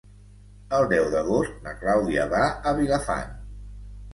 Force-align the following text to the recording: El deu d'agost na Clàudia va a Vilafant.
El 0.77 0.85
deu 0.93 1.05
d'agost 1.15 1.61
na 1.67 1.75
Clàudia 1.83 2.25
va 2.33 2.43
a 2.71 2.75
Vilafant. 2.81 3.37